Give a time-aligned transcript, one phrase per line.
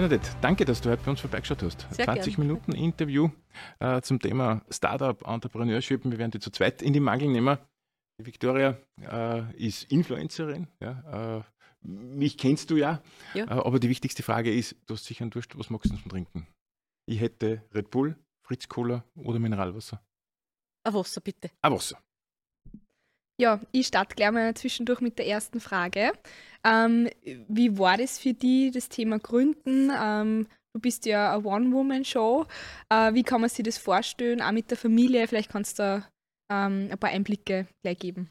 [0.00, 1.86] Bernadette, danke, dass du heute bei uns vorbeigeschaut hast.
[1.90, 2.46] Sehr 20 gern.
[2.46, 3.28] Minuten Interview
[3.80, 6.06] äh, zum Thema Startup, Entrepreneurship.
[6.06, 7.58] Wir werden die zu zweit in die Mangel nehmen.
[8.18, 10.68] Die Victoria äh, ist Influencerin.
[10.80, 11.42] Ja, äh,
[11.82, 13.02] mich kennst du ja.
[13.34, 13.44] Ja.
[13.44, 16.10] Äh, aber die wichtigste Frage ist, du hast sicher einen Durst, was magst du zum
[16.10, 16.46] Trinken?
[17.04, 20.02] Ich hätte Red Bull, Fritz Cola oder Mineralwasser.
[20.82, 21.50] Ein Wasser bitte.
[21.60, 21.98] Ah, Wasser.
[23.40, 26.12] Ja, ich starte gleich mal zwischendurch mit der ersten Frage.
[26.62, 27.08] Ähm,
[27.48, 29.90] wie war das für dich, das Thema Gründen?
[29.98, 32.44] Ähm, du bist ja eine One-Woman-Show.
[32.90, 35.26] Äh, wie kann man sich das vorstellen, auch mit der Familie?
[35.26, 36.08] Vielleicht kannst du da
[36.52, 38.28] ähm, ein paar Einblicke gleich geben.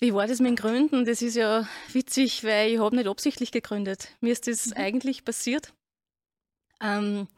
[0.00, 1.04] Wie war das mit den Gründen?
[1.04, 4.08] Das ist ja witzig, weil ich habe nicht absichtlich gegründet.
[4.20, 4.72] Mir ist das Mhm.
[4.76, 5.72] eigentlich passiert.
[6.82, 7.28] Ähm,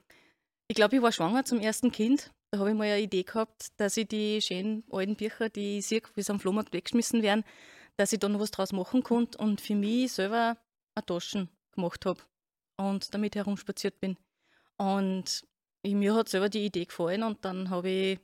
[0.69, 2.30] ich glaube, ich war schwanger zum ersten Kind.
[2.53, 5.87] Da habe ich mal eine Idee gehabt, dass ich die schönen alten Bücher, die ich
[5.87, 7.45] sehe, wie sie am Flohmarkt weggeschmissen werden,
[7.97, 10.57] dass ich da noch was draus machen konnte und für mich selber
[10.97, 12.21] eine Taschen gemacht habe
[12.77, 14.16] und damit herumspaziert bin.
[14.79, 15.47] Und
[15.83, 18.21] ich, mir hat selber die Idee gefallen und dann habe ich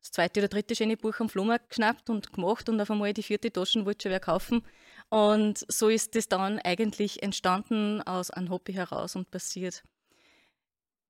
[0.00, 3.24] das zweite oder dritte schöne Buch am Flohmarkt geschnappt und gemacht und auf einmal die
[3.24, 4.64] vierte Taschen wollte schon wer kaufen.
[5.08, 9.82] Und so ist das dann eigentlich entstanden aus einem Hobby heraus und passiert.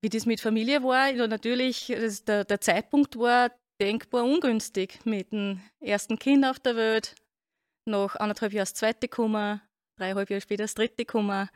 [0.01, 1.87] Wie das mit Familie war, ja, natürlich,
[2.27, 7.15] der, der Zeitpunkt war denkbar ungünstig mit dem ersten Kind auf der Welt,
[7.85, 9.61] nach anderthalb Jahren das zweite gekommen,
[9.97, 11.49] dreieinhalb Jahre später das dritte gekommen.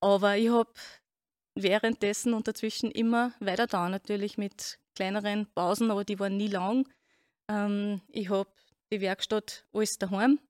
[0.00, 0.72] Aber ich habe
[1.54, 6.88] währenddessen und dazwischen immer weiter da, natürlich mit kleineren Pausen, aber die waren nie lang.
[7.48, 8.50] Ähm, ich habe
[8.92, 10.40] die Werkstatt alles daheim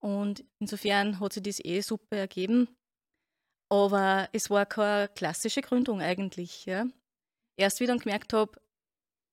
[0.00, 2.68] und insofern hat sich das eh super ergeben.
[3.68, 6.66] Aber es war keine klassische Gründung eigentlich.
[6.66, 6.86] Ja.
[7.56, 8.52] Erst wie dann gemerkt habe,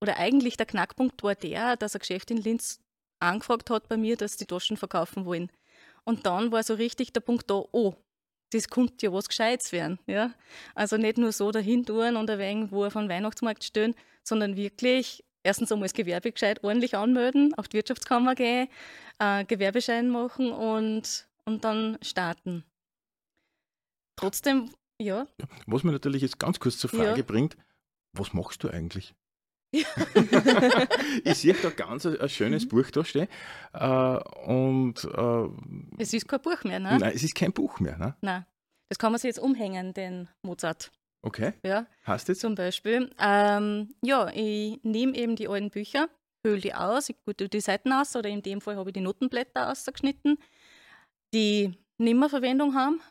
[0.02, 2.80] oder eigentlich der Knackpunkt war der, dass ein Geschäft in Linz
[3.20, 5.50] angefragt hat bei mir, dass die Taschen verkaufen wollen.
[6.04, 7.96] Und dann war so richtig der Punkt da, oh,
[8.52, 10.00] das könnte ja was Gescheites werden.
[10.06, 10.34] Ja?
[10.76, 14.56] Also nicht nur so dahin tun und ein wenig wo auf den Weihnachtsmarkt stehen, sondern
[14.56, 18.68] wirklich erstens einmal das Gewerbe gescheit ordentlich anmelden, auf die Wirtschaftskammer gehen,
[19.20, 22.64] äh, Gewerbeschein machen und, und dann starten.
[24.16, 24.70] Trotzdem,
[25.02, 25.28] ja,
[25.68, 27.24] Was mir natürlich jetzt ganz kurz zur Frage Ja.
[27.26, 27.58] bringt,
[28.14, 29.14] was machst du eigentlich?
[31.24, 32.70] ich sehe da ganz ein, ein schönes Mhm.
[32.70, 33.28] Buch da stehen.
[33.74, 33.88] Äh,
[34.48, 36.98] und äh, es ist kein Buch mehr, ne?
[37.00, 37.98] nein, es ist kein Buch mehr.
[37.98, 38.16] Ne?
[38.22, 38.46] Nein.
[38.90, 40.92] Das kann man sich jetzt umhängen, den Mozart.
[41.24, 42.42] Okay, Ja, hast jetzt?
[42.42, 43.10] zum Beispiel.
[43.20, 46.08] Ähm, ja, ich nehme eben die alten Bücher,
[46.46, 49.02] höhle die aus, ich gute die Seiten aus oder in dem Fall habe ich die
[49.02, 50.38] Notenblätter ausgeschnitten,
[51.34, 53.02] die nimmer Verwendung haben.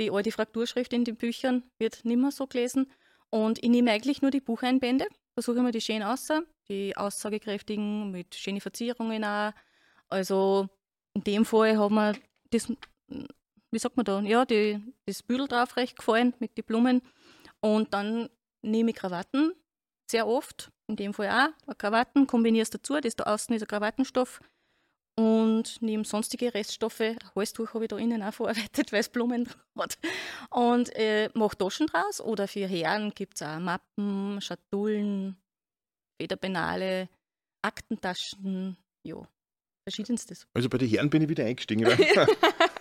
[0.00, 2.90] Die alte Frakturschrift in den Büchern wird nimmer so gelesen.
[3.30, 6.28] Und ich nehme eigentlich nur die Bucheinbände, versuche immer die schön aus,
[6.68, 9.52] die aussagekräftigen mit schönen Verzierungen auch.
[10.08, 10.68] Also
[11.14, 12.14] in dem Fall hat mir
[12.50, 12.72] das,
[13.70, 17.02] wie sagt man da, ja, die, das Büdel drauf recht gefallen mit den Blumen.
[17.60, 18.28] Und dann
[18.62, 19.52] nehme ich Krawatten
[20.10, 21.28] sehr oft, in dem Fall
[21.68, 24.40] auch Krawatten, kombiniere es dazu, das da außen ist ein Krawattenstoff
[25.18, 27.02] und nehme sonstige Reststoffe,
[27.34, 29.98] Halstuch habe ich da innen auch verarbeitet, weil es Blumen hat
[30.50, 35.36] und äh, mache Taschen draus oder für Herren gibt es auch Mappen, Schatullen,
[36.20, 37.08] Federpenale,
[37.62, 39.16] Aktentaschen, ja,
[39.88, 40.46] verschiedenstes.
[40.54, 41.84] Also bei den Herren bin ich wieder eingestiegen.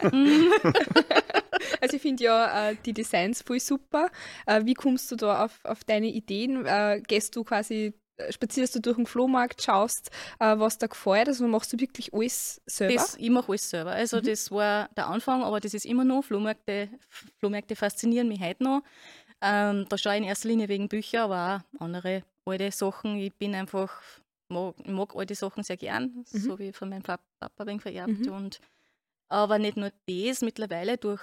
[1.81, 4.09] Also ich finde ja äh, die Designs voll super.
[4.45, 6.65] Äh, wie kommst du da auf, auf deine Ideen?
[6.65, 7.93] Äh, gehst du quasi,
[8.29, 11.27] spazierst du durch den Flohmarkt, schaust, äh, was da gefällt?
[11.27, 12.95] Also machst du wirklich alles selber?
[12.95, 13.91] Das, ich mache alles selber.
[13.91, 14.23] Also Mhm.
[14.23, 16.23] das war der Anfang, aber das ist immer noch.
[16.23, 16.89] Flohmärkte,
[17.39, 18.81] Flohmärkte faszinieren mich heute noch.
[19.41, 23.17] Ähm, da schaue ich in erster Linie wegen Bücher, aber auch andere alte Sachen.
[23.19, 24.01] Ich bin einfach,
[24.49, 26.39] mag, mag alte Sachen sehr gern, Mhm.
[26.39, 28.25] so wie von meinem Pap- Papa ein vererbt.
[28.25, 28.31] Mhm.
[28.33, 28.59] Und,
[29.29, 31.21] aber nicht nur das, mittlerweile durch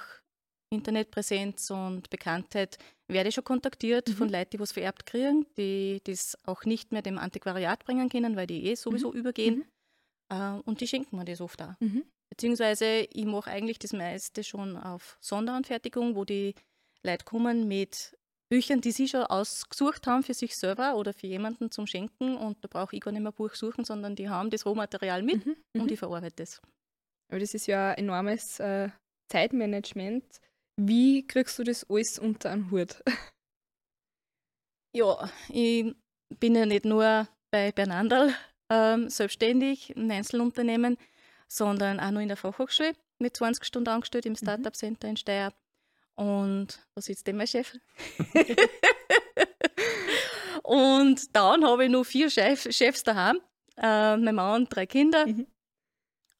[0.74, 4.12] Internetpräsenz und Bekanntheit werde ich schon kontaktiert Mhm.
[4.14, 8.36] von Leuten, die was vererbt kriegen, die das auch nicht mehr dem Antiquariat bringen können,
[8.36, 9.64] weil die eh sowieso übergehen.
[10.30, 11.74] Äh, und die schenken mir das oft auch.
[11.80, 12.04] Mhm.
[12.30, 16.54] Beziehungsweise ich mache eigentlich das meiste schon auf Sonderanfertigung, wo die
[17.02, 18.16] Leute kommen mit
[18.50, 22.36] Büchern, die sie schon ausgesucht haben für sich selber oder für jemanden zum Schenken.
[22.36, 25.22] Und da brauche ich gar nicht mehr ein Buch suchen, sondern die haben das Rohmaterial
[25.22, 25.56] mit Mhm.
[25.74, 25.92] und Mhm.
[25.92, 26.60] ich verarbeite es.
[27.30, 28.88] Aber das ist ja ein enormes äh,
[29.30, 30.24] Zeitmanagement.
[30.76, 33.02] Wie kriegst du das alles unter einen Hut?
[34.96, 35.92] Ja, ich
[36.38, 38.32] bin ja nicht nur bei Bernandal
[38.70, 40.98] ähm, selbstständig, ein Einzelunternehmen,
[41.48, 45.52] sondern auch noch in der Fachhochschule mit 20 Stunden angestellt im Startup Center in Steyr.
[46.16, 47.76] Und da sitzt eben mein Chef.
[50.62, 53.40] und dann habe ich noch vier Chef, Chefs daheim,
[53.76, 55.26] äh, mein Mann und drei Kinder.
[55.26, 55.46] Mhm.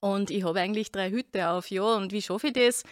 [0.00, 1.82] Und ich habe eigentlich drei Hüte auf, ja.
[1.82, 2.84] Und wie schaffe ich das?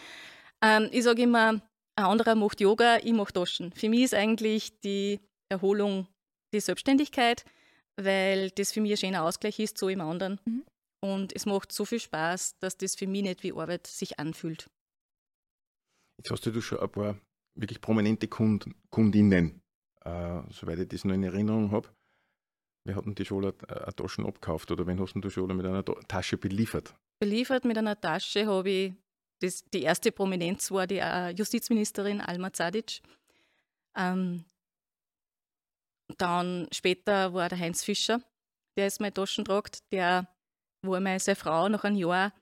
[0.62, 1.60] Ähm, ich sage immer,
[1.96, 3.72] ein anderer macht Yoga, ich mache Taschen.
[3.72, 6.06] Für mich ist eigentlich die Erholung
[6.54, 7.44] die Selbstständigkeit,
[7.96, 10.40] weil das für mich ein schöner Ausgleich ist zu im anderen.
[10.44, 10.64] Mhm.
[11.00, 14.70] Und es macht so viel Spaß, dass das für mich nicht wie Arbeit sich anfühlt.
[16.18, 17.18] Jetzt hast du schon ein paar
[17.58, 19.60] wirklich prominente Kund Kundinnen,
[20.04, 21.88] äh, soweit ich das noch in Erinnerung habe.
[22.84, 25.84] Wer hat denn die schon eine Taschen abgekauft oder wen hast du schon mit einer
[25.84, 26.94] Tasche beliefert?
[27.20, 28.94] Beliefert mit einer Tasche habe ich,
[29.42, 33.00] das, die erste Prominenz war die äh, Justizministerin Alma Zadic.
[33.96, 34.44] Ähm,
[36.18, 38.20] dann später war der Heinz Fischer,
[38.76, 40.28] der ist meine Taschen tragt, der,
[40.84, 42.32] wo meine Frau nach einem Jahr ein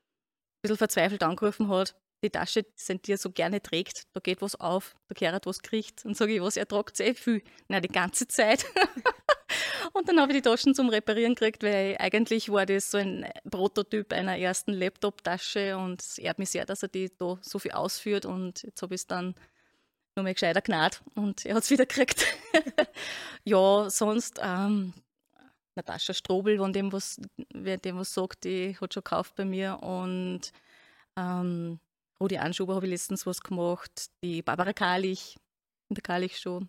[0.62, 4.94] bisschen verzweifelt angerufen hat, die Tasche, die er so gerne trägt, da geht was auf,
[5.08, 6.04] da kehrt was kriegt.
[6.04, 7.42] Und sage ich, was, er tragt sehr viel.
[7.68, 8.66] Na, die ganze Zeit.
[9.92, 13.26] und dann habe ich die Taschen zum Reparieren gekriegt, weil eigentlich war das so ein
[13.50, 17.72] Prototyp einer ersten Laptop-Tasche und es ehrt mich sehr, dass er die da so viel
[17.72, 19.34] ausführt und jetzt habe ich es dann
[20.16, 22.24] noch mal gescheiter gnad und er hat es wieder gekriegt.
[23.44, 24.92] ja, sonst ähm,
[25.74, 27.20] Natascha Strobel, wenn dem was,
[27.52, 30.52] wer dem was sagt, die hat schon gekauft bei mir und
[31.16, 31.80] ähm,
[32.20, 35.36] Rudi Anschuber habe ich letztens was gemacht, die Barbara Karlich,
[35.88, 36.62] in der Karlich Show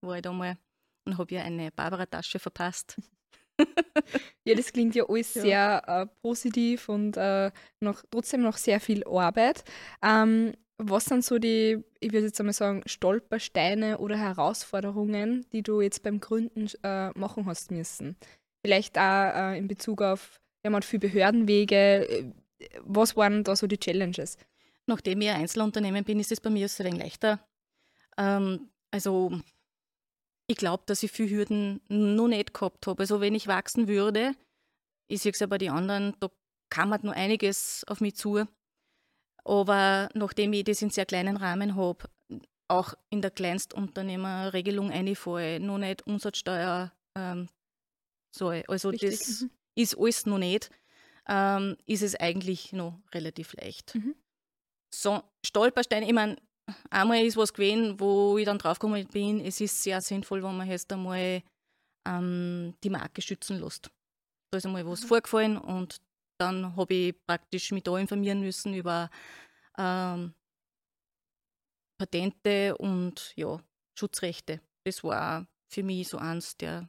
[0.00, 0.56] war ich da mal
[1.04, 2.96] und habe ihr eine Barbara-Tasche verpasst.
[4.44, 5.42] ja, das klingt ja alles ja.
[5.42, 7.50] sehr äh, positiv und äh,
[7.80, 9.64] noch, trotzdem noch sehr viel Arbeit.
[10.02, 15.80] Ähm, was sind so die, ich würde jetzt einmal sagen, Stolpersteine oder Herausforderungen, die du
[15.80, 18.16] jetzt beim Gründen äh, machen hast müssen?
[18.64, 22.08] Vielleicht auch äh, in Bezug auf, ja, man hat viele Behördenwege.
[22.08, 22.32] Äh,
[22.80, 24.38] was waren da so die Challenges?
[24.86, 27.40] Nachdem ich ein Einzelunternehmen bin, ist es bei mir ein wenig leichter.
[28.18, 29.40] Ähm, also
[30.46, 33.02] ich glaube, dass ich viele Hürden noch nicht gehabt habe.
[33.02, 34.34] Also wenn ich wachsen würde,
[35.08, 36.30] ich sehe es ja bei den anderen, da
[36.70, 38.46] kam halt noch einiges auf mich zu.
[39.44, 42.08] Aber nachdem ich das in sehr kleinen Rahmen habe,
[42.68, 47.48] auch in der Kleinstunternehmerregelung einfalle, noch nicht Umsatzsteuer ähm,
[48.34, 48.64] soll.
[48.68, 49.10] Also Richtig.
[49.10, 49.50] das mhm.
[49.74, 50.70] ist alles noch nicht,
[51.28, 53.94] ähm, ist es eigentlich noch relativ leicht.
[53.94, 54.14] Mhm.
[54.94, 56.36] So, Stolpersteine, ich meine,
[56.90, 60.68] einmal ist was gewesen, wo ich dann draufgekommen bin, es ist sehr sinnvoll, wenn man
[60.68, 61.42] jetzt einmal
[62.06, 63.90] ähm, die Marke schützen lässt.
[64.50, 65.06] Da ist einmal was mhm.
[65.08, 66.00] vorgefallen und
[66.38, 69.10] dann habe ich praktisch mich da informieren müssen über
[69.78, 70.34] ähm,
[71.98, 73.60] Patente und ja,
[73.98, 74.60] Schutzrechte.
[74.84, 76.88] Das war für mich so eins der,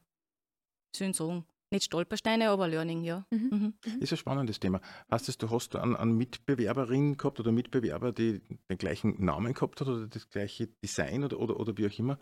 [0.95, 3.25] soll ich sagen, nicht Stolpersteine, aber Learning, ja.
[3.29, 3.49] Mhm.
[3.51, 3.73] Mhm.
[3.85, 4.01] mhm.
[4.01, 4.79] Ist ein spannendes Thema.
[5.09, 8.39] Hast du, hast du an, an Mitbewerberin gehabt oder Mitbewerber, die
[8.69, 12.17] den gleichen Namen gehabt hat oder das gleiche Design oder, oder, oder wie auch immer?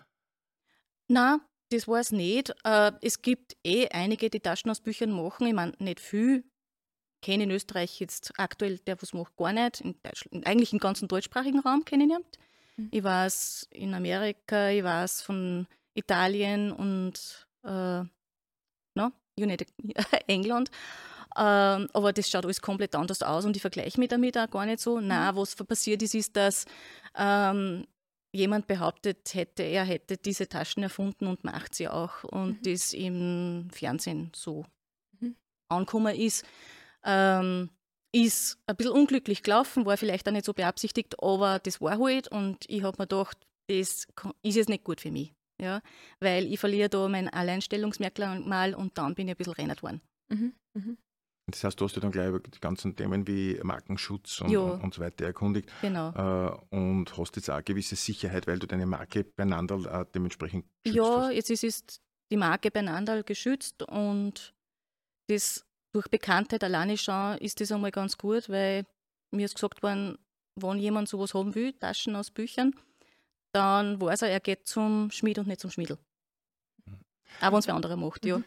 [1.08, 2.54] Na, das war es nicht.
[2.64, 5.48] Äh, es gibt eh einige, die Taschen aus Büchern machen.
[5.48, 6.44] Ich meine, nicht viel.
[7.22, 9.82] Kenne in Österreich jetzt aktuell, der was macht, gar nicht.
[9.82, 9.96] In
[10.44, 12.40] eigentlich im ganzen deutschsprachigen Raum kenne ich nicht.
[12.78, 12.90] Mhm.
[12.92, 18.04] Ich weiß in Amerika, ich weiß von Italien und äh,
[19.42, 19.68] United
[20.28, 20.70] England.
[21.38, 24.66] Ähm, aber das schaut alles komplett anders aus und ich vergleiche mich damit auch gar
[24.66, 25.00] nicht so.
[25.00, 25.08] Mhm.
[25.08, 26.66] Na, was passiert ist, ist, dass
[27.16, 27.86] ähm,
[28.34, 32.72] jemand behauptet hätte, er hätte diese Taschen erfunden und macht sie auch und mhm.
[32.72, 34.66] das im Fernsehen so
[35.20, 35.36] mhm.
[35.70, 36.46] angekommen ist.
[37.04, 37.70] Ähm,
[38.14, 42.28] ist ein bisschen unglücklich gelaufen, war vielleicht auch nicht so beabsichtigt, aber das war halt
[42.28, 43.38] und ich habe mir gedacht,
[43.68, 44.06] das
[44.44, 45.82] ist jetzt nicht gut für mich ja,
[46.20, 50.02] weil ich verliere da mein Alleinstellungsmerkmal und dann bin ich ein bisschen rennert worden.
[50.30, 50.54] Mhm.
[50.74, 50.98] Mhm.
[51.48, 54.94] Das heißt, du hast dich dann gleich über die ganzen Themen wie Markenschutz und, und,
[54.94, 55.70] so weiter erkundigt.
[55.82, 56.10] Genau.
[56.12, 60.66] Äh, und hast jetzt auch eine gewisse Sicherheit, weil du deine Marke beieinander äh, dementsprechend
[60.84, 61.34] geschützt Ja, hast.
[61.34, 62.02] jetzt ist, ist
[62.32, 64.54] die Marke beieinander geschützt und
[65.28, 68.86] das durch Bekanntheit alleine schon ist das einmal ganz gut, weil
[69.32, 70.18] mir ist gesagt worden,
[70.56, 72.74] wenn jemand sowas haben will, Taschen aus Büchern,
[73.52, 75.98] dann weiß er, er geht zum Schmied und nicht zum Schmiedel.
[77.40, 78.42] Aber uns wer andere macht, ja.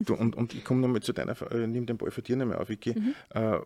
[0.00, 2.58] Du, und, und ich komme nochmal zu deiner, äh, nimm den Ball für dir nochmal
[2.58, 2.98] auf, Vicky.
[2.98, 3.14] Mhm.
[3.30, 3.58] Äh,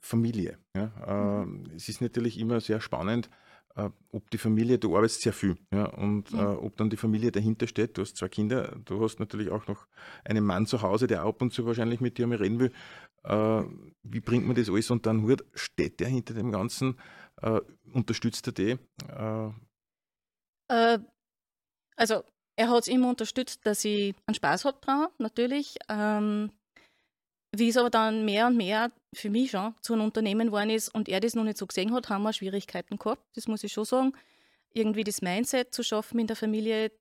[0.00, 0.58] Familie.
[0.76, 0.92] Ja?
[1.06, 1.70] Äh, mhm.
[1.74, 3.30] Es ist natürlich immer sehr spannend,
[3.74, 5.86] äh, ob die Familie, du arbeitest sehr viel, ja?
[5.86, 6.38] und mhm.
[6.38, 7.96] Äh, ob dann die Familie dahinter steht.
[7.96, 9.86] Du hast zwei Kinder, du hast natürlich auch noch
[10.24, 12.72] einen Mann zu Hause, der ab und zu wahrscheinlich mit dir mal reden will.
[13.24, 13.62] Äh,
[14.02, 15.44] wie bringt man das alles unter den Hut?
[15.54, 16.98] Steht der hinter dem Ganzen?
[17.94, 18.78] unterstützt er die?
[20.70, 21.00] Äh,
[21.96, 22.22] also
[22.56, 25.76] er hat es immer unterstützt, dass ich einen Spaß habe dran, natürlich.
[25.88, 26.50] Ähm,
[27.52, 30.88] wie es aber dann mehr und mehr für mich schon zu einem Unternehmen geworden ist
[30.94, 33.22] und er das noch nicht so gesehen hat, haben wir Schwierigkeiten gehabt.
[33.34, 34.12] Das muss ich schon sagen.
[34.72, 36.92] Irgendwie das Mindset zu schaffen in der Familie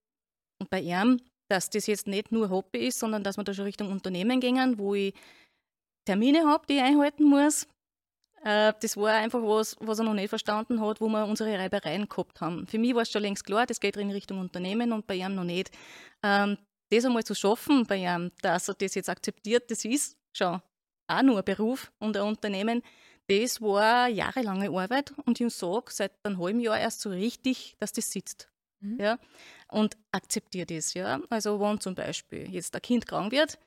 [0.60, 3.66] und bei ihm, dass das jetzt nicht nur Hobby ist, sondern dass wir da schon
[3.66, 5.14] Richtung Unternehmen gehen, wo ich
[6.06, 7.68] Termine habe, die ich einhalten muss.
[8.44, 12.08] Äh, das war einfach was, was er noch nicht verstanden hat, wo wir unsere Reibereien
[12.08, 12.68] gehabt haben.
[12.68, 15.36] Für mich war es schon längst klar, das geht in Richtung Unternehmen und bei ihm
[15.36, 15.72] noch nicht.
[16.24, 16.58] Ähm,
[16.90, 20.62] das einmal zu schaffen bei ihm, dass er das jetzt akzeptiert, das ist schon
[21.08, 22.82] auch nur ein Beruf und ein Unternehmen.
[23.28, 27.94] Das war jahrelange Arbeit und ich sage seit einem halben Jahr erst so richtig, dass
[27.94, 28.50] das sitzt.
[28.80, 28.98] Mhm.
[29.00, 29.20] Ja,
[29.70, 30.94] und akzeptiert das.
[30.94, 31.20] Ja.
[31.30, 33.60] Also, wenn zum Beispiel jetzt ein Kind krank wird,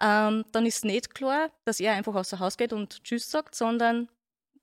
[0.00, 4.08] ähm, dann ist nicht klar, dass er einfach außer Haus geht und Tschüss sagt, sondern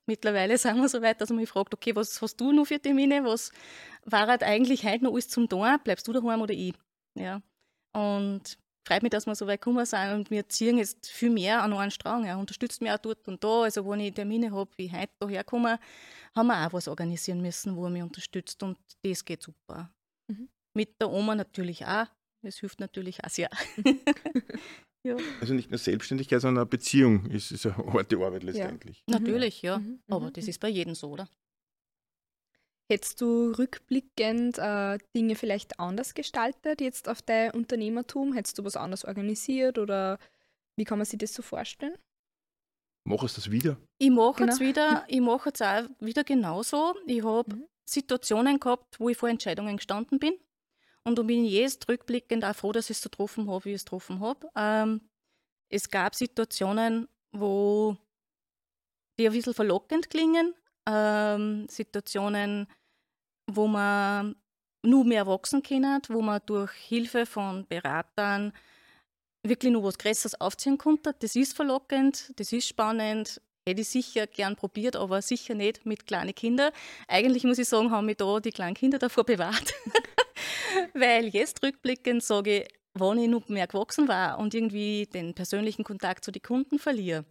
[0.06, 2.80] mittlerweile sind wir so weit, dass man mich fragt, okay, was hast du noch für
[2.80, 3.24] Termine?
[3.24, 3.52] Was
[4.06, 5.68] war halt eigentlich heute noch alles zum Tun?
[5.84, 6.74] Bleibst du daheim oder ich?
[7.18, 7.42] Ja.
[7.94, 8.58] Und
[8.88, 11.74] freut mich, dass wir so weit gekommen sind und wir ziehen jetzt viel mehr an
[11.74, 12.26] einen Strang.
[12.26, 13.64] Er unterstützt mich auch dort und da.
[13.64, 15.80] Also, wenn ich Termine habe, wie heute hierher komme,
[16.36, 19.94] haben wir auch was organisieren müssen, wo er mich unterstützt und das geht super.
[20.28, 20.50] Mhm.
[20.74, 22.08] Mit der Oma natürlich auch.
[22.44, 23.50] Das hilft natürlich auch sehr.
[25.04, 25.16] ja.
[25.40, 29.04] Also nicht nur Selbstständigkeit, sondern eine Beziehung ist, ist eine harte Arbeit letztendlich.
[29.08, 29.20] Ja.
[29.20, 29.80] Natürlich, ja.
[29.80, 30.02] Mhm.
[30.08, 30.34] Aber mhm.
[30.34, 31.28] das ist bei jedem so, oder?
[32.90, 38.34] Hättest du rückblickend äh, Dinge vielleicht anders gestaltet, jetzt auf dein Unternehmertum?
[38.34, 40.20] Hättest du was anders organisiert oder
[40.76, 41.98] wie kann man sich das so vorstellen?
[43.08, 43.78] Machst du das wieder?
[43.98, 44.54] Ich mache genau.
[44.54, 46.96] es wieder, ich mache es auch wieder genauso.
[47.08, 47.68] Ich habe mhm.
[47.90, 50.34] Situationen gehabt, wo ich vor Entscheidungen gestanden bin.
[51.04, 53.70] Und da bin ich jetzt rückblickend auch froh, dass ich es so getroffen habe, wie
[53.70, 54.48] ich es getroffen habe.
[54.56, 55.02] Ähm,
[55.70, 57.98] es gab Situationen, wo
[59.18, 60.54] die ein bisschen verlockend klingen.
[60.88, 62.68] Ähm, Situationen,
[63.50, 64.36] wo man
[64.84, 68.52] nur mehr wachsen kann, wo man durch Hilfe von Beratern
[69.44, 71.16] wirklich nur was Größeres aufziehen konnte.
[71.20, 73.42] Das ist verlockend, das ist spannend.
[73.68, 76.72] Hätte ich sicher gern probiert, aber sicher nicht mit kleinen Kindern.
[77.08, 79.74] Eigentlich muss ich sagen, haben mich da die kleinen Kinder davor bewahrt.
[80.94, 85.84] Weil jetzt rückblickend sage ich, wenn ich noch mehr gewachsen war und irgendwie den persönlichen
[85.84, 87.26] Kontakt zu den Kunden verliere,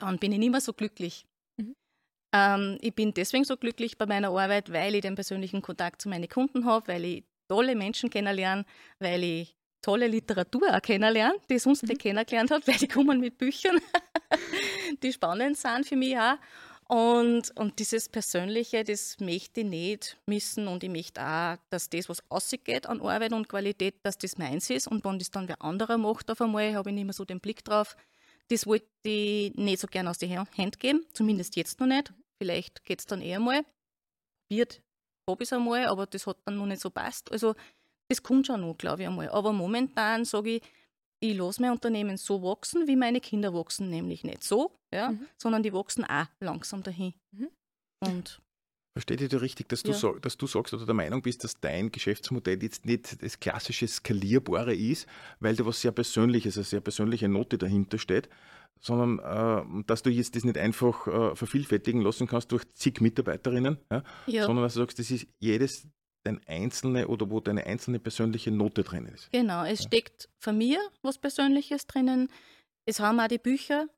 [0.00, 1.24] dann bin ich nicht mehr so glücklich.
[2.34, 6.08] Ähm, ich bin deswegen so glücklich bei meiner Arbeit, weil ich den persönlichen Kontakt zu
[6.08, 8.64] meinen Kunden habe, weil ich tolle Menschen kennenlerne,
[8.98, 11.88] weil ich tolle Literatur auch kennenlerne, die ich sonst mhm.
[11.88, 13.80] nicht kennengelernt habe, weil die kommen mit Büchern,
[15.02, 16.36] die spannend sind für mich auch.
[16.90, 22.08] Und, und dieses Persönliche, das möchte ich nicht missen und ich möchte auch, dass das,
[22.08, 25.60] was ausgeht an Arbeit und Qualität, dass das meins ist und wenn das dann wer
[25.60, 27.94] anderer macht auf einmal, habe ich nicht mehr so den Blick drauf,
[28.48, 32.10] das wollte ich nicht so gerne aus den Händen geben, zumindest jetzt noch nicht.
[32.38, 33.66] Vielleicht geht es dann eher mal.
[34.48, 34.80] Wird,
[35.28, 37.30] habe ich es einmal, aber das hat dann noch nicht so passt.
[37.30, 37.54] Also
[38.08, 39.28] das kommt schon noch, glaube ich einmal.
[39.28, 40.62] Aber momentan sage ich,
[41.20, 45.26] ich lasse mein Unternehmen so wachsen, wie meine Kinder wachsen, nämlich nicht so, ja, mhm.
[45.36, 47.14] sondern die wachsen auch langsam dahin.
[47.32, 47.48] Mhm.
[48.00, 48.40] Und
[48.98, 49.96] Verstehe ich dir richtig, dass du, ja.
[49.96, 53.86] so, dass du sagst oder der Meinung bist, dass dein Geschäftsmodell jetzt nicht das klassische
[53.86, 55.06] Skalierbare ist,
[55.38, 58.28] weil da was sehr Persönliches, eine sehr persönliche Note dahinter steht,
[58.80, 63.78] sondern äh, dass du jetzt das nicht einfach äh, vervielfältigen lassen kannst durch zig Mitarbeiterinnen,
[63.88, 64.46] ja, ja.
[64.46, 65.86] sondern dass du sagst, das ist jedes
[66.28, 69.30] dein einzelne oder wo deine einzelne persönliche Note drin ist.
[69.32, 69.86] Genau, es ja.
[69.86, 72.30] steckt von mir was Persönliches drinnen.
[72.84, 73.88] Es haben auch die Bücher,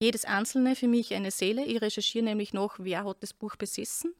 [0.00, 1.64] jedes einzelne für mich eine Seele.
[1.64, 4.14] Ich recherchiere nämlich noch, wer hat das Buch besessen.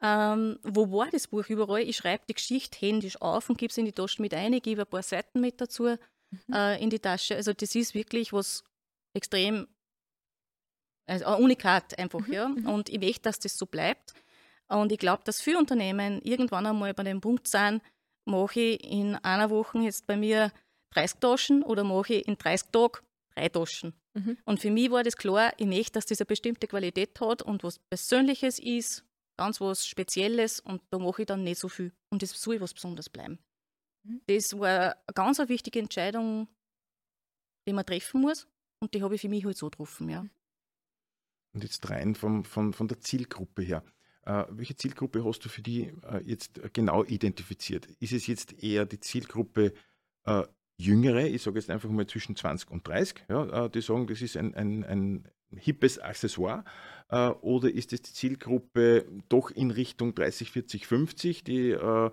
[0.00, 1.82] Ähm, wo war das Buch überall?
[1.82, 4.52] Ich schreibe die Geschichte händisch auf und gebe es in die Tasche mit ein.
[4.52, 5.98] Ich gebe ein paar Seiten mit dazu mhm.
[6.52, 7.36] äh, in die Tasche.
[7.36, 8.64] Also das ist wirklich was
[9.14, 9.68] extrem,
[11.06, 12.32] also ein Unikat einfach, mhm.
[12.32, 12.48] ja.
[12.48, 12.66] Mhm.
[12.66, 14.14] Und ich möchte, dass das so bleibt.
[14.68, 17.82] Und ich glaube, dass viele Unternehmen irgendwann einmal bei dem Punkt sind,
[18.24, 20.52] mache ich in einer Woche jetzt bei mir
[20.90, 22.98] 30 Taschen oder mache ich in 30 Tagen
[23.34, 23.94] drei Taschen.
[24.14, 24.38] Mhm.
[24.44, 27.64] Und für mich war das klar, ich möchte, dass das eine bestimmte Qualität hat und
[27.64, 29.04] was Persönliches ist,
[29.36, 31.92] ganz was Spezielles und da mache ich dann nicht so viel.
[32.10, 33.38] Und das soll was Besonderes bleiben.
[34.04, 34.20] Mhm.
[34.26, 36.48] Das war eine ganz eine wichtige Entscheidung,
[37.66, 38.46] die man treffen muss
[38.80, 40.24] und die habe ich für mich halt so getroffen, ja.
[41.52, 43.84] Und jetzt rein vom, von, von der Zielgruppe her.
[44.26, 47.86] Äh, welche Zielgruppe hast du für die äh, jetzt genau identifiziert?
[48.00, 49.74] Ist es jetzt eher die Zielgruppe
[50.24, 50.42] äh,
[50.76, 54.36] Jüngere, ich sage jetzt einfach mal zwischen 20 und 30, ja, die sagen, das ist
[54.36, 56.64] ein, ein, ein hippes Accessoire?
[57.10, 62.10] Äh, oder ist es die Zielgruppe doch in Richtung 30, 40, 50, die äh,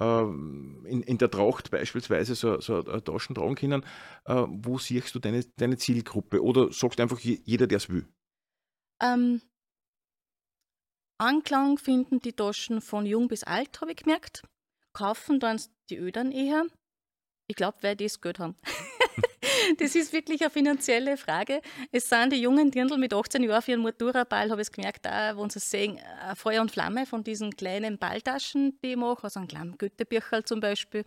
[0.00, 3.84] in, in der Tracht beispielsweise so, so Taschen tragen können?
[4.24, 6.40] Wo siehst du deine, deine Zielgruppe?
[6.40, 8.06] Oder sagst einfach jeder, der es will?
[9.02, 9.40] Ähm,
[11.18, 14.42] Anklang finden die Taschen von jung bis alt, habe ich gemerkt.
[14.92, 15.60] Kaufen dann
[15.90, 16.64] die Ödern eher.
[17.48, 18.56] Ich glaube, weil die das Geld haben.
[19.78, 21.60] das ist wirklich eine finanzielle Frage.
[21.90, 25.36] Es sind die jungen Dirndl mit 18 Jahren für ihren Matura-Ball, habe ich gemerkt, auch,
[25.36, 25.98] wo sie sehen,
[26.36, 30.60] Feuer und Flamme von diesen kleinen Balltaschen, die ich mache, also einem kleinen Goethe-Bücherl zum
[30.60, 31.04] Beispiel.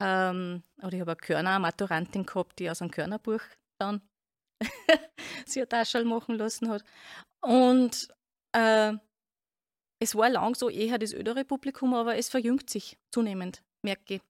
[0.00, 3.40] Ähm, oder ich habe eine Körner-Maturantin gehabt, die aus einem Körnerbuch
[3.80, 4.02] dann
[5.46, 6.84] sich eine Tasche machen lassen hat.
[7.40, 8.08] Und
[8.52, 8.94] äh,
[10.04, 14.22] es war lang so eher das ältere Publikum, aber es verjüngt sich zunehmend, merke ich.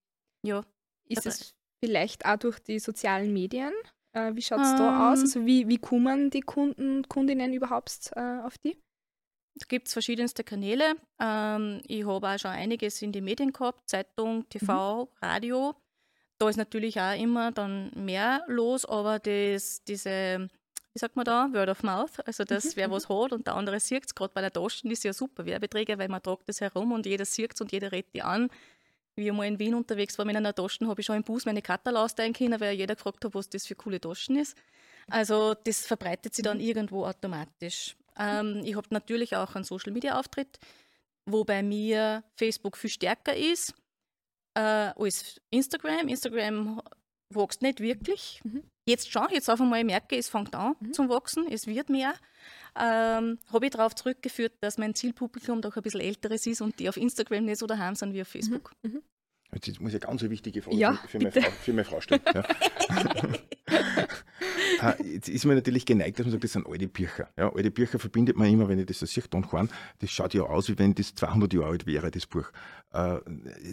[0.43, 0.65] Ja.
[1.09, 3.73] Ist es vielleicht auch durch die sozialen Medien?
[4.13, 5.19] Äh, wie schaut es um, da aus?
[5.19, 5.25] Ähm.
[5.25, 8.79] Also wie, wie kommen die Kunden, Kundinnen überhaupt äh, auf die?
[9.57, 10.95] Es gibt verschiedenste Kanäle.
[11.21, 15.09] Ähm, ich habe auch schon einiges in die Medien gehabt, Zeitung, TV, mhm.
[15.21, 15.75] Radio.
[16.39, 20.49] Da ist natürlich auch immer dann mehr los, aber das, diese,
[20.95, 22.71] wie sagt man da, Word of Mouth, also dass mhm.
[22.77, 25.45] wer was hat und der andere sieht es, gerade bei der Taschen ist ja super
[25.45, 28.49] Werbeträger, weil man tragt das herum und jeder sieht es und jeder redet die an.
[29.17, 31.47] Wie ich mal in Wien unterwegs war mit einer Taschen, habe ich schon im Bus
[31.47, 34.57] meine Katal aussteigen können, weil jeder gefragt hat, was das für coole Taschen ist.
[35.09, 36.65] Also das verbreitet sich dann mhm.
[36.65, 37.97] irgendwo automatisch.
[38.17, 40.59] Ähm, ich habe natürlich auch einen Social-Media-Auftritt,
[41.27, 43.75] wo bei mir Facebook viel stärker ist
[44.55, 46.09] äh, als Instagram.
[46.09, 46.81] Instagram
[47.31, 48.41] wächst nicht wirklich.
[48.45, 48.63] Mhm.
[48.87, 50.93] Jetzt schon, jetzt auf einmal merke ich, es fängt an mhm.
[50.93, 52.15] zum Wachsen, es wird mehr.
[52.77, 56.89] Ähm, habe ich darauf zurückgeführt, dass mein Zielpublikum doch ein bisschen älteres ist und die
[56.89, 58.73] auf Instagram nicht so daheim sind wie auf Facebook.
[58.83, 58.93] Mhm.
[58.93, 59.03] mhm.
[59.53, 62.21] Jetzt muss ich eine ganz wichtige Frage ja, für, meine Frau, für, meine Frau, stellen.
[62.35, 62.43] Ja.
[64.81, 67.29] Ah, jetzt ist man natürlich geneigt, dass man sagt, das sind alte Bücher.
[67.39, 70.35] Ja, alte Bücher verbindet man immer, wenn ich das so sehe, Don Juan, das schaut
[70.35, 72.51] ja aus, wie wenn das 200 Jahre alt wäre, das Buch.
[72.93, 73.19] Äh,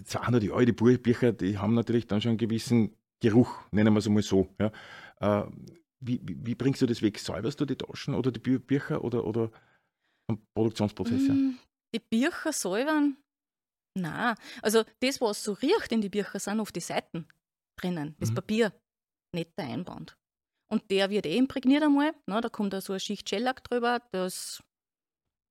[0.05, 4.07] 200 Jahre alte Bücher, die haben natürlich dann schon einen gewissen Geruch, nennen wir es
[4.07, 4.47] einmal so.
[4.59, 4.71] Ja.
[5.21, 5.43] Äh,
[6.03, 7.19] wie, wie, wie, bringst du das weg?
[7.19, 9.51] Säuberst du die Taschen oder die Bücher oder, oder
[10.27, 11.29] am Produktionsprozess?
[11.29, 11.57] Mm,
[11.93, 13.17] die Bücher säubern?
[13.97, 17.27] Na, also das, was so riecht in die Bücher, sind auf die Seiten
[17.77, 18.35] drinnen, das mhm.
[18.35, 18.73] Papier,
[19.35, 20.17] nicht der Einband.
[20.71, 22.13] Und der wird eh imprägniert einmal.
[22.27, 22.39] Ne?
[22.39, 24.63] Da kommt da so eine Schicht Shellac drüber, das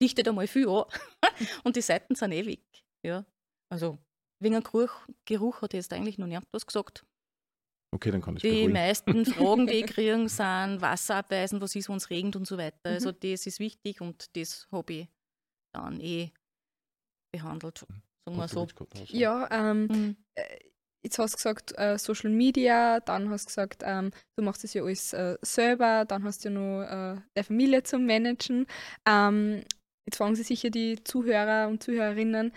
[0.03, 0.85] dichtet einmal viel an.
[1.65, 2.65] und die Seiten sind eh weg.
[3.05, 3.27] Ja.
[3.71, 3.99] Also
[4.43, 7.05] wegen einem Geruch, Geruch hat jetzt eigentlich noch niemand was gesagt.
[7.92, 8.73] Okay, dann kann ich Die beruhigen.
[8.73, 12.56] meisten Fragen, die ich kriegen, sind Wasser abweisen, was ist, wenn es regnet und so
[12.56, 12.76] weiter.
[12.85, 12.94] Mhm.
[12.94, 15.09] Also das ist wichtig und das habe ich
[15.75, 16.30] dann eh
[17.32, 17.85] behandelt.
[17.88, 18.02] Mhm.
[18.26, 18.67] Sagen wir so.
[19.17, 20.17] Ja, ähm, mhm.
[20.34, 20.58] Äh,
[21.02, 24.75] jetzt hast du gesagt äh, Social Media, dann hast du gesagt, ähm, du machst das
[24.75, 28.67] ja alles äh, selber, dann hast du ja noch äh, der Familie zum Managen.
[29.06, 29.65] Ähm,
[30.06, 32.52] jetzt fragen sich sicher die Zuhörer und Zuhörerinnen,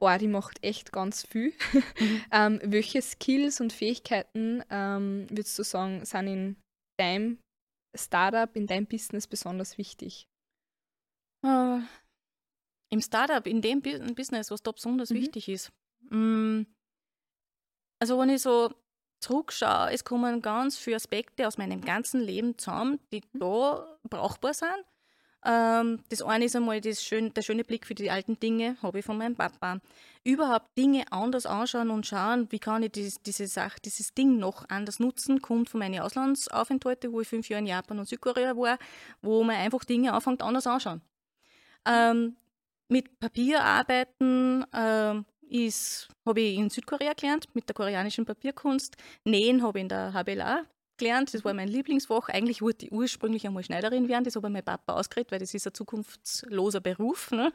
[0.00, 1.52] boah, die macht echt ganz viel.
[2.00, 2.24] Mhm.
[2.32, 6.56] ähm, welche Skills und Fähigkeiten ähm, würdest du sagen, sind in
[6.98, 7.38] deinem
[7.94, 10.28] Startup, in deinem Business besonders wichtig?
[11.44, 11.80] Uh,
[12.90, 15.16] Im Startup, in dem Business, was da besonders mhm.
[15.16, 15.72] wichtig ist.
[16.10, 16.62] Mm,
[18.00, 18.72] also wenn ich so
[19.20, 23.40] zurückschaue, es kommen ganz viele Aspekte aus meinem ganzen Leben zusammen, die mhm.
[23.40, 24.84] da brauchbar sind.
[25.48, 28.98] Ähm, das eine ist einmal das schön, der schöne Blick für die alten Dinge, habe
[28.98, 29.80] ich von meinem Papa.
[30.22, 34.68] Überhaupt Dinge anders anschauen und schauen, wie kann ich dieses, diese Sache, dieses Ding noch
[34.68, 38.78] anders nutzen, kommt von meinen Auslandsaufenthalten, wo ich fünf Jahre in Japan und Südkorea war,
[39.22, 41.00] wo man einfach Dinge anfängt anders anschauen.
[41.86, 42.36] Ähm,
[42.88, 45.24] mit Papier arbeiten, ähm,
[46.26, 48.96] habe ich in Südkorea gelernt mit der koreanischen Papierkunst.
[49.24, 50.66] Nähen habe ich in der HBLA
[50.98, 51.32] gelernt.
[51.32, 52.28] Das war mein Lieblingsfach.
[52.28, 54.24] Eigentlich wollte ich ursprünglich einmal Schneiderin werden.
[54.24, 57.30] Das habe mein Papa ausgeredet, weil das ist ein zukunftsloser Beruf.
[57.30, 57.52] Ne?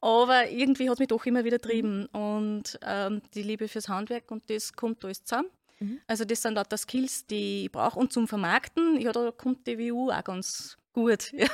[0.00, 2.06] Aber irgendwie hat es mich doch immer wieder getrieben.
[2.06, 5.48] Und ähm, die Liebe fürs Handwerk und das kommt alles zusammen.
[5.80, 6.00] Mhm.
[6.06, 7.98] Also das sind lauter Skills, die ich brauche.
[7.98, 11.32] Und zum Vermarkten, ja, da kommt die WU auch ganz gut.
[11.36, 11.48] Ja.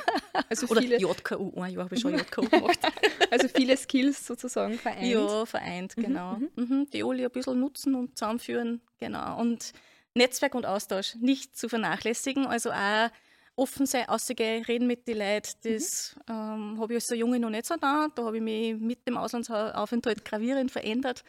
[0.49, 2.79] Also Oder viele, JKU, ein Jahr habe ich schon JKU gemacht.
[3.29, 5.05] also viele Skills sozusagen vereint.
[5.05, 6.35] Ja, vereint, mhm, genau.
[6.37, 6.49] Mhm.
[6.55, 6.89] Mhm.
[6.91, 9.39] Die alle ein bisschen nutzen und zusammenführen, genau.
[9.39, 9.73] Und
[10.15, 13.09] Netzwerk und Austausch nicht zu vernachlässigen, also auch
[13.55, 16.33] offen sein, ausgehen, reden mit den Leuten, das mhm.
[16.33, 18.07] ähm, habe ich als so Junge noch nicht so da.
[18.13, 21.23] Da habe ich mich mit dem Auslandsaufenthalt gravierend verändert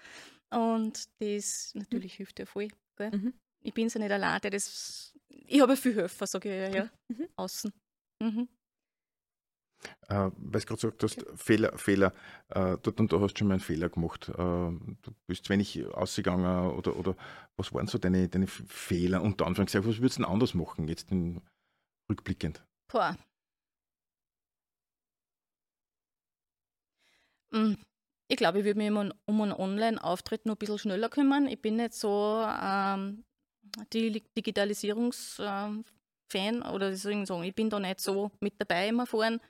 [0.50, 2.16] und das natürlich mhm.
[2.16, 2.68] hilft ja voll.
[2.98, 3.34] Mhm.
[3.60, 6.90] Ich bin ja nicht allein, das, ich habe viel Helfer, sage ich ja, ja.
[7.08, 7.28] Mhm.
[7.36, 7.72] außen.
[10.08, 12.12] Äh, weil du gerade gesagt hast, Fehler, Fehler,
[12.48, 14.28] äh, dort und da hast du schon mal einen Fehler gemacht.
[14.28, 17.16] Äh, du bist wenig ausgegangen oder, oder
[17.56, 19.88] was waren so deine, deine Fehler unter Anführungszeichen?
[19.88, 21.40] Was würdest du denn anders machen, jetzt in,
[22.10, 22.64] rückblickend?
[22.92, 23.16] Boah.
[27.52, 27.76] Hm,
[28.28, 31.46] ich glaube, ich würde mich um einen Online-Auftritt noch ein bisschen schneller kümmern.
[31.46, 33.24] Ich bin nicht so ähm,
[33.92, 35.84] die Digitalisierungs-
[36.34, 39.40] Fan oder deswegen sagen, ich bin da nicht so mit dabei immer vorn.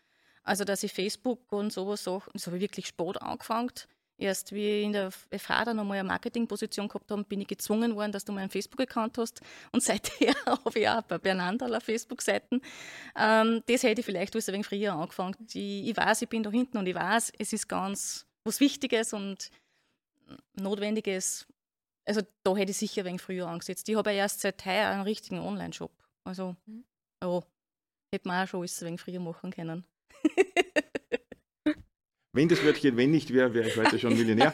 [0.45, 3.73] Also, dass ich Facebook und sowas sage, das habe ich wirklich spät angefangen.
[4.17, 7.97] Erst wie ich in der FH dann einmal eine Marketingposition gehabt habe, bin ich gezwungen
[7.97, 9.41] worden, dass du meinen Facebook-Account hast.
[9.73, 12.61] Und seither habe ich auch bei Bernandal Facebook-Seiten.
[13.17, 15.35] Ähm, das hätte ich vielleicht ein wenig früher angefangen.
[15.53, 19.13] Ich, ich weiß, ich bin da hinten und ich weiß, es ist ganz was Wichtiges
[19.13, 19.51] und
[20.55, 21.47] Notwendiges.
[22.05, 23.89] Also da hätte ich sicher ein wenig früher angesetzt.
[23.89, 25.91] Ich habe ja erst seit heuer einen richtigen Online-Shop.
[26.23, 26.85] Also, mhm.
[27.23, 27.43] ja,
[28.13, 29.85] hätte man auch schon alles ein wenig früher machen können.
[32.33, 34.53] Wenn das Wörtchen wenn nicht wäre, wäre ich heute schon Millionär.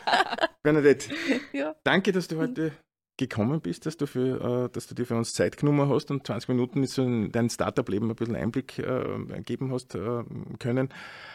[0.64, 1.10] Bernadette,
[1.52, 1.74] Ja.
[1.84, 2.72] danke, dass du heute
[3.16, 6.26] gekommen bist, dass du, für, äh, dass du dir für uns Zeit genommen hast und
[6.26, 10.24] 20 Minuten so in dein Startup-Leben ein bisschen Einblick äh, geben hast äh,
[10.58, 10.88] können.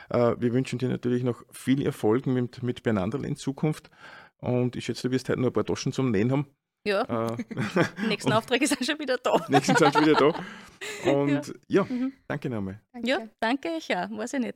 [0.09, 3.89] Äh, wir wünschen dir natürlich noch viel Erfolg mit, mit Bernandel in Zukunft
[4.39, 6.47] und ich schätze, du wirst heute noch ein paar Taschen zum Nähen haben.
[6.87, 7.37] Ja, Äh,
[8.07, 9.35] nächsten Aufträge sind schon wieder da.
[9.49, 10.33] nächsten Tag wieder da.
[11.11, 12.13] Und ja, Mhm.
[12.27, 12.79] danke nochmal.
[12.93, 13.07] Danke.
[13.09, 14.09] Ja, danke, ich auch.
[14.11, 14.55] Weiß ich nicht.